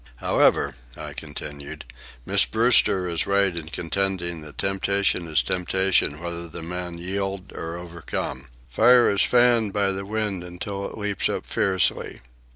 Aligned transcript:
"However," 0.15 0.73
I 0.97 1.13
continued, 1.13 1.85
"Miss 2.25 2.43
Brewster 2.45 3.07
is 3.07 3.27
right 3.27 3.55
in 3.55 3.67
contending 3.67 4.41
that 4.41 4.57
temptation 4.57 5.27
is 5.27 5.43
temptation 5.43 6.19
whether 6.19 6.47
the 6.47 6.63
man 6.63 6.97
yield 6.97 7.53
or 7.53 7.77
overcome. 7.77 8.47
Fire 8.67 9.11
is 9.11 9.21
fanned 9.21 9.73
by 9.73 9.91
the 9.91 10.03
wind 10.03 10.43
until 10.43 10.87
it 10.89 10.97
leaps 10.97 11.29
up 11.29 11.45
fiercely. 11.45 12.19